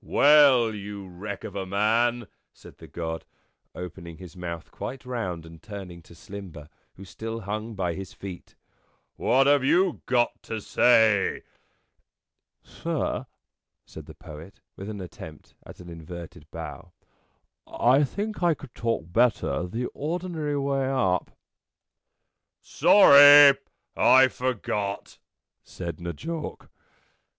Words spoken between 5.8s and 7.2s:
to Slimber, who